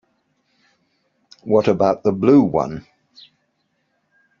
[1.43, 2.87] What about the blue one?